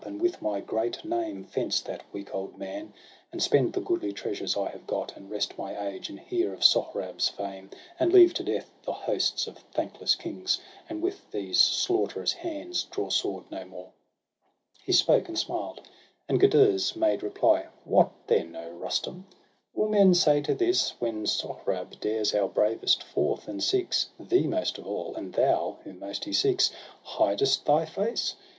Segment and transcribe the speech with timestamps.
[0.03, 2.91] And with my great name fence that weak old man,
[3.31, 6.63] And spend the goodly treasures I have got, And rest my age, and hear of
[6.63, 7.69] Sohrab's fame.
[7.99, 10.59] And leave to death the hosts of thankless kings,
[10.89, 13.91] And with these slaughterous hands draw sword no more/
[14.83, 15.81] He spoke, and smiled;
[16.27, 19.27] and Gudurz made reply:—' What then, O Rustum,
[19.75, 24.79] will men say to this, When Sohrab dares our bravest forth, and seeks Thee most
[24.79, 26.71] of all, and thou, whom most he seeks,
[27.03, 28.35] Hidest thy face